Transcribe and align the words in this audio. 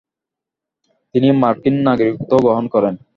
তিনি 1.15 1.27
মার্কিন 1.41 1.75
নাগরিকত্বও 1.87 2.43
গ্রহণ 2.45 2.65
করেন। 2.73 2.95